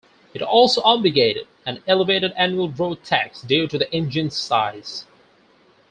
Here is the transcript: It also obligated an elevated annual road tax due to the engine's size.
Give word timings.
It 0.33 0.41
also 0.41 0.81
obligated 0.83 1.45
an 1.63 1.83
elevated 1.87 2.33
annual 2.35 2.71
road 2.71 3.03
tax 3.03 3.43
due 3.43 3.67
to 3.67 3.77
the 3.77 3.93
engine's 3.93 4.35
size. 4.35 5.05